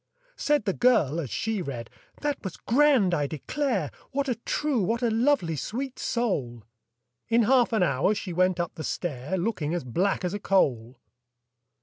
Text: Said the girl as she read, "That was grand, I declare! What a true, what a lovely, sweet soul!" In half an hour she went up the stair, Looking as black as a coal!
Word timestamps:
Said 0.35 0.65
the 0.65 0.73
girl 0.73 1.19
as 1.19 1.29
she 1.29 1.61
read, 1.61 1.87
"That 2.21 2.43
was 2.43 2.57
grand, 2.57 3.13
I 3.13 3.27
declare! 3.27 3.91
What 4.09 4.27
a 4.27 4.33
true, 4.33 4.81
what 4.81 5.03
a 5.03 5.11
lovely, 5.11 5.55
sweet 5.55 5.99
soul!" 5.99 6.63
In 7.29 7.43
half 7.43 7.71
an 7.71 7.83
hour 7.83 8.15
she 8.15 8.33
went 8.33 8.59
up 8.59 8.73
the 8.73 8.83
stair, 8.83 9.37
Looking 9.37 9.75
as 9.75 9.83
black 9.83 10.25
as 10.25 10.33
a 10.33 10.39
coal! 10.39 10.97